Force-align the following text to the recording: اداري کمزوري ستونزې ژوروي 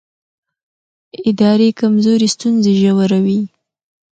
اداري 1.29 1.69
کمزوري 1.79 2.27
ستونزې 2.35 2.71
ژوروي 2.81 3.39